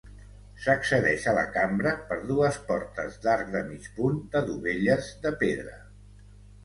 S'accedeix 0.61 1.27
a 1.31 1.33
la 1.39 1.43
cambra 1.57 1.91
per 2.07 2.17
dues 2.31 2.57
portes 2.71 3.19
d'arc 3.27 3.53
de 3.57 3.61
mig 3.71 3.87
punt 3.99 4.19
de 4.37 4.43
dovelles 4.51 5.11
de 5.27 5.35
pedra. 5.45 5.77